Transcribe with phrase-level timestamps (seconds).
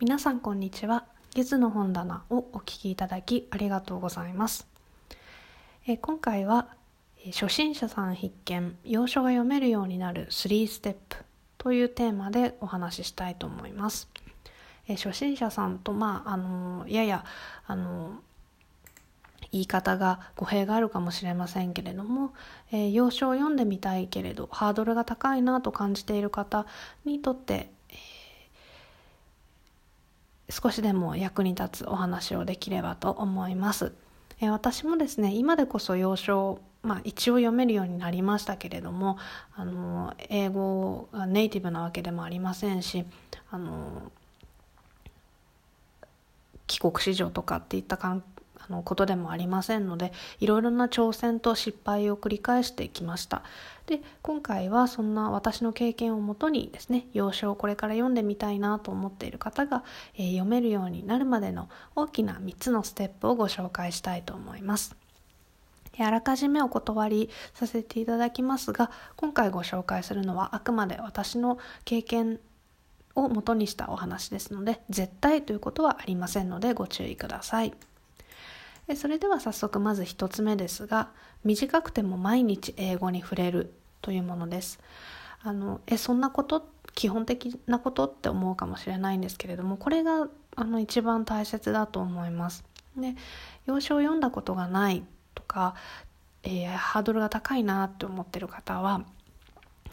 [0.00, 1.06] 皆さんこんにちは。
[1.34, 4.68] ゲズの本棚をお聞きいただきありがとうございます。
[5.88, 6.68] え今回は
[7.32, 11.16] 初心者さん必見、要所が読めるようになる3ステップ
[11.58, 14.08] というテーマでお話ししたいと思います。
[14.86, 17.24] え初心者さんと、まあ、あのやや、
[17.66, 18.20] あの
[19.50, 22.34] 言い方が語弊があるかもしれませんけれども、
[22.70, 26.66] えー、要所を読んでみたいけれどハードルが高いなと感じている方
[27.04, 27.72] にとって、
[30.50, 33.92] 少しでも役に立つお話をできればと思います。
[34.40, 39.18] え、私もですね今でこそ要所まあ、一応読めるようになりましたけれども
[39.54, 43.04] あの英語がネイティブなわけでもありませんし
[43.50, 44.12] あの
[46.66, 48.22] 帰国子女とかっていった関
[48.70, 53.42] のことでもありませんのでいろいろな挑戦と失敗を繰り返してきました
[53.86, 64.96] で今回はそんな私の経験をもとにですね要所をこれから読んでみたいなと思っている方が、えー、読めるようになるまでの大きな3つのステップをご紹介したいと思います
[66.00, 72.38] あらかじめお断りさせていただきますが今回ご紹介するのはあくまで私の経験
[73.16, 77.74] を元にしたお話ですので絶対ということはありませんのでご注意ください。
[78.96, 81.10] それでは早速まず1つ目ですが
[81.44, 83.72] 短くても毎日英語に触れる
[84.02, 84.80] というものです。
[85.42, 92.64] あのえそんなこと基本的なことって思うかもしれないんですけれどもこれがあの一番大切だと思います。
[92.96, 93.14] で
[93.66, 95.74] 要所を読んだことがないとか、
[96.42, 99.04] えー、ハードルが高いなって思ってる方は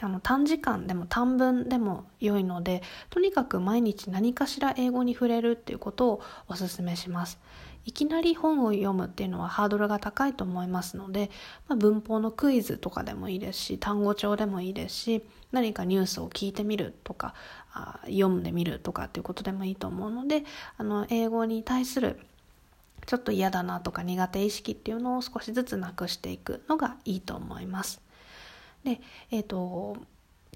[0.02, 7.40] あの短時間でも短文でも良いのでとにかく毎日何かしら英語に触れるっていうことをお勧めします。
[7.86, 11.30] いきなり本を読むっていうのはハードルが高いと思いますので、
[11.68, 17.36] まあ、文法のクイズとかでもいいですし単語帳でもいいですし何かニュースを聞いてみるとか
[17.72, 20.44] あ読んでみるとかっていうことでもいいと思うので
[20.78, 22.20] あの英語に対する
[23.06, 28.02] ちょっと嫌だなとか苦手意識っていうのを少しずつなくしていくのがいいと思います。
[28.84, 29.00] で、
[29.32, 29.98] えっ、ー、と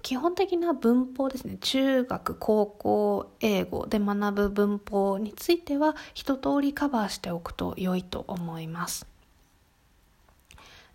[0.02, 1.56] 基本的な文法ですね。
[1.60, 9.06] 中学高校英語で学ぶ文法については一通りカバーしておくと良いと思います。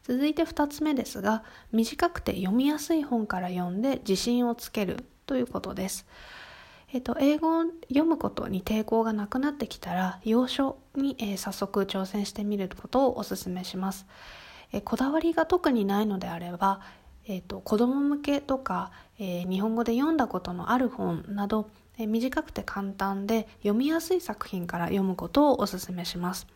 [0.03, 6.05] 続いて2つ目ですが短くて読みやすい本から読んで自信をつけるということです。
[6.93, 14.05] えっと、英語を読むことに抵抗がなくなってきたら要所に、えー、早速挑戦してみることをお勧めします、
[14.71, 16.79] えー、こだわりが特にないのであれば
[17.27, 26.47] えーと、子ども向けとか、えー、日本語で読んだことのある本など、えー、短くて簡単で読みやすい作品から読むことをおすすめします。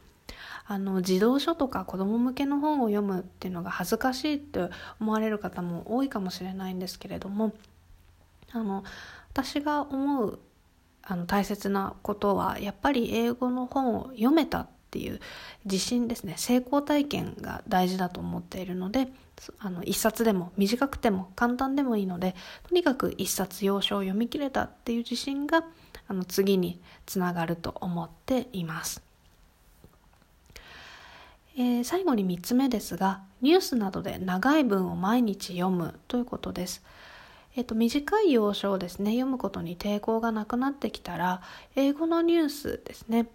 [0.65, 4.69] あの児童書とか子ども向けの本を読むっていうのが恥ずかしいって
[4.99, 7.53] 思われる方も多いかもしれないんですけれども
[8.51, 8.83] あの
[9.31, 10.39] 私が思う
[11.01, 15.19] あの大切なことはやっぱり英語の本を読めたっていう
[15.65, 19.07] 自信ですね成功体験が大事だと思っているので
[19.59, 22.35] あの一冊でも短くても簡単でもいいので
[22.67, 25.63] とにかく一冊要所を読み切れたっていう自信が
[26.07, 29.01] あの次につながると思っています。
[31.55, 36.83] えー、最後に3つ目ですがニュースなどで長い文を毎日読むということです。
[37.55, 41.41] えっと、短い洋書をですね読むことに抵抗がなくなってきたら
[41.75, 43.27] 英語のニュースですね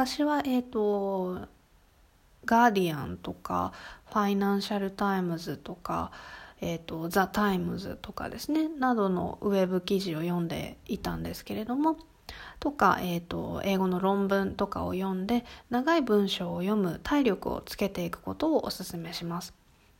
[0.00, 1.46] 私はえっ、と
[2.46, 3.74] ガーディアンとか
[4.06, 6.10] ファイナンシャルタイムズとか、
[6.62, 11.98] えーと、ザ・タイムズとかですねなどのウェブ記事を読んでいたんですけれども
[12.60, 19.52] とか、えーと、英語の論文とかを読んで長い文章を読む体力をつけていくことをおすすめします。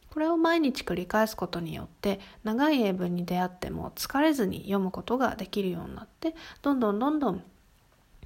[0.09, 7.45] これを毎日繰り返すことによって長い英文に出会っても疲れずに読むことができるようになってどんどんどんどん、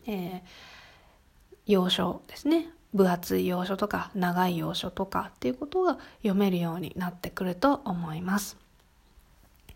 [0.06, 0.41] えー、
[1.66, 8.56] 要所ですね分厚い要所とか長い要所とかっていうことが読めるようになってくると思います。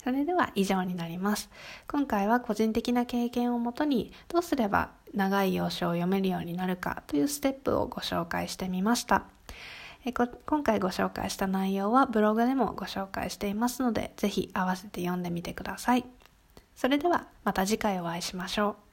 [0.03, 1.51] それでは以上になります。
[1.89, 9.25] 今回は個人的な経験をもとにどうすれば長い要所を読めるようになるかというステップをご紹介してみました。
[10.05, 16.05] え今回ご紹介した内容はブログでもご紹介していますので、ぜひ合わせて読んでみてください。
[16.77, 18.88] それではまた次回お会いしましょう。